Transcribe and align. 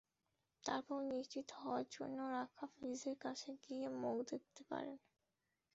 তারপর 0.63 0.99
নিশ্চিত 1.11 1.47
হওয়ার 1.57 1.85
জন্য 1.91 2.17
লাশ 2.23 2.33
রাখা 2.35 2.65
ফ্রিজের 2.73 3.15
কাছে 3.19 3.49
গিয়ে 3.63 3.87
মুখ 4.01 4.17
দেখতে 4.31 4.61
পারেন। 4.69 4.97